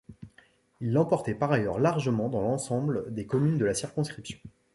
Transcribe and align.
Il 0.79 0.93
l'emportait 0.93 1.35
par 1.35 1.51
ailleurs 1.51 1.77
largement 1.79 2.27
dans 2.27 2.41
l'ensemble 2.41 3.13
des 3.13 3.27
communes 3.27 3.59
de 3.59 3.65
la 3.65 3.75
circonscription. 3.75 4.39